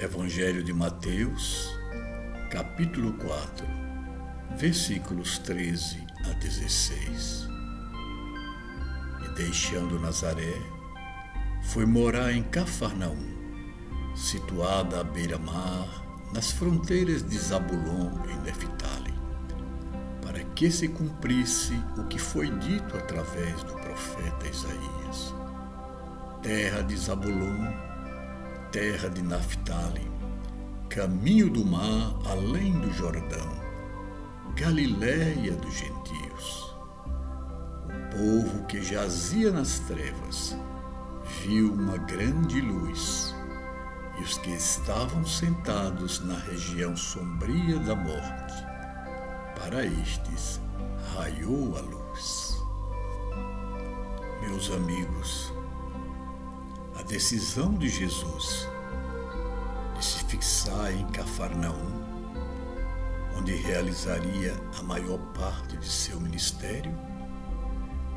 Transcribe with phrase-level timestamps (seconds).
[0.00, 1.76] Evangelho de Mateus,
[2.52, 3.66] capítulo 4,
[4.56, 7.48] versículos 13 a 16.
[9.24, 10.54] E deixando Nazaré,
[11.64, 13.18] foi morar em Cafarnaum,
[14.14, 15.88] situada à beira-mar,
[16.32, 19.14] nas fronteiras de Zabulon e Neftali,
[20.22, 25.34] para que se cumprisse o que foi dito através do profeta Isaías.
[26.40, 27.88] Terra de Zabulon
[28.70, 30.10] terra de Naphtali,
[30.90, 33.48] caminho do mar além do Jordão,
[34.54, 36.76] Galiléia dos gentios.
[37.86, 40.56] O povo que jazia nas trevas
[41.42, 43.34] viu uma grande luz,
[44.18, 48.66] e os que estavam sentados na região sombria da morte,
[49.58, 50.60] para estes
[51.14, 52.62] raiou a luz.
[54.42, 55.52] Meus amigos,
[57.08, 58.68] decisão de Jesus
[59.98, 62.04] de se fixar em Cafarnaum,
[63.36, 66.92] onde realizaria a maior parte de seu ministério,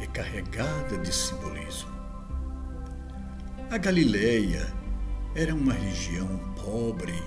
[0.00, 1.90] é carregada de simbolismo.
[3.70, 4.72] A Galileia
[5.34, 6.26] era uma região
[6.64, 7.22] pobre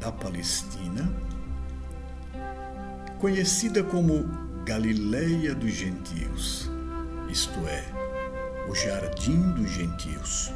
[0.00, 1.08] da Palestina,
[3.20, 4.24] conhecida como
[4.64, 6.68] Galileia dos Gentios,
[7.30, 7.84] isto é,
[8.68, 10.52] o Jardim dos Gentios,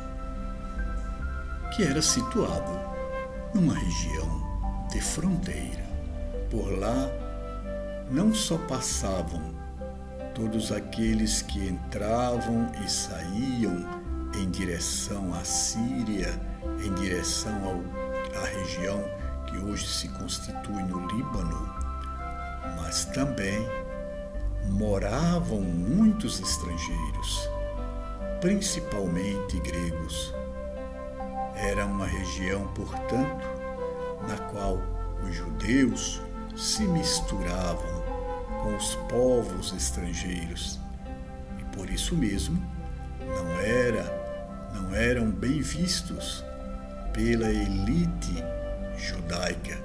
[1.75, 2.73] que era situado
[3.55, 5.87] numa região de fronteira.
[6.51, 7.11] Por lá
[8.11, 9.55] não só passavam
[10.35, 13.85] todos aqueles que entravam e saíam
[14.35, 16.33] em direção à Síria,
[16.85, 19.05] em direção ao, à região
[19.47, 21.75] que hoje se constitui no Líbano,
[22.77, 23.59] mas também
[24.71, 27.58] moravam muitos estrangeiros
[28.41, 30.35] principalmente gregos.
[31.55, 33.47] Era uma região, portanto,
[34.29, 34.81] na qual
[35.23, 36.21] os judeus
[36.57, 38.03] se misturavam
[38.63, 40.81] com os povos estrangeiros
[41.59, 42.61] e por isso mesmo
[43.21, 44.19] não era
[44.75, 46.45] não eram bem vistos
[47.13, 48.45] pela elite
[48.97, 49.79] judaica,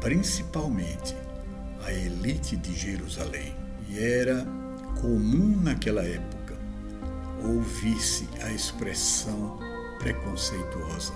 [0.00, 1.16] principalmente
[1.84, 3.54] a elite de Jerusalém.
[3.88, 4.44] E era
[5.00, 6.35] comum naquela época
[7.46, 9.58] ouvisse a expressão
[9.98, 11.12] preconceituosa.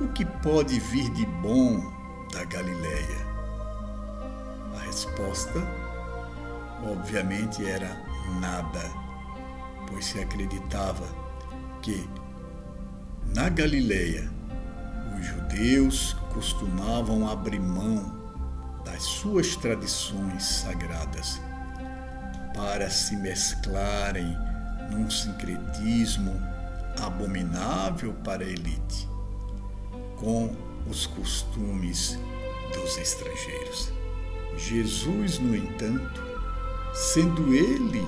[0.00, 1.80] O que pode vir de bom
[2.32, 3.32] da Galileia?
[4.76, 5.60] A resposta,
[6.84, 8.00] obviamente, era
[8.40, 8.82] nada,
[9.88, 11.06] pois se acreditava
[11.82, 12.08] que
[13.34, 14.30] na Galileia
[15.18, 18.20] os judeus costumavam abrir mão
[18.84, 21.40] das suas tradições sagradas
[22.54, 24.36] para se mesclarem
[24.92, 26.40] num sincretismo
[27.00, 29.08] abominável para a elite,
[30.16, 30.54] com
[30.88, 32.18] os costumes
[32.74, 33.92] dos estrangeiros.
[34.56, 36.22] Jesus, no entanto,
[36.94, 38.06] sendo ele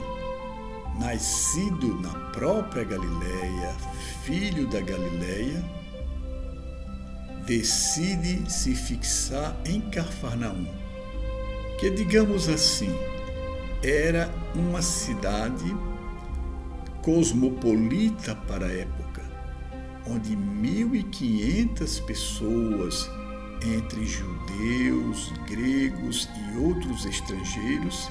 [0.98, 3.74] nascido na própria Galileia,
[4.22, 5.64] filho da Galileia,
[7.46, 10.66] decide se fixar em Cafarnaum,
[11.78, 12.94] que digamos assim,
[13.82, 15.74] era uma cidade
[17.04, 19.22] cosmopolita para a época,
[20.06, 23.10] onde 1.500 pessoas,
[23.62, 28.10] entre judeus, gregos e outros estrangeiros,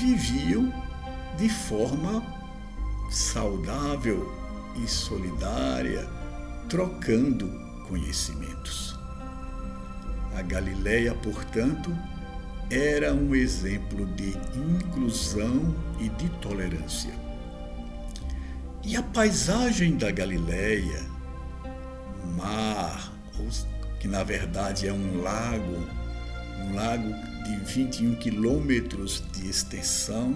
[0.00, 0.72] viviam
[1.38, 2.20] de forma
[3.10, 4.28] saudável
[4.82, 6.08] e solidária,
[6.68, 7.48] trocando
[7.86, 8.98] conhecimentos.
[10.36, 11.96] A Galileia, portanto,
[12.68, 17.19] era um exemplo de inclusão e de tolerância.
[18.82, 21.06] E a paisagem da Galileia,
[22.36, 23.12] mar,
[23.98, 25.86] que na verdade é um lago,
[26.60, 27.12] um lago
[27.44, 30.34] de 21 quilômetros de extensão,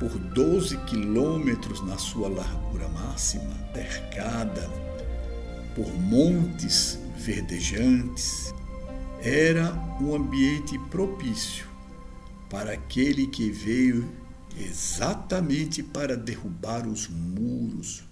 [0.00, 4.68] por 12 quilômetros na sua largura máxima, cercada
[5.74, 8.52] por montes verdejantes,
[9.22, 11.66] era um ambiente propício
[12.50, 14.21] para aquele que veio
[14.58, 18.04] exatamente para derrubar os muros,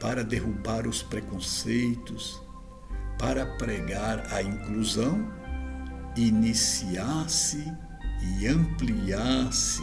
[0.00, 2.40] para derrubar os preconceitos,
[3.18, 5.30] para pregar a inclusão,
[6.16, 7.64] iniciasse
[8.38, 9.82] e ampliasse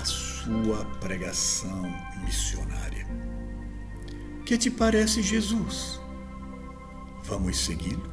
[0.00, 1.82] a sua pregação
[2.24, 3.06] missionária.
[4.44, 6.00] Que te parece Jesus?
[7.24, 8.12] Vamos segui-lo?